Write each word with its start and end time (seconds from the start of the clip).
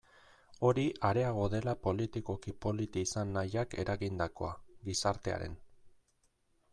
Hori 0.67 0.83
areago 1.09 1.43
dela 1.55 1.75
politikoki 1.87 2.55
polit 2.65 2.97
izan 3.03 3.33
nahiak 3.35 3.77
eragindakoa, 3.85 4.53
gizartearen. 4.89 5.59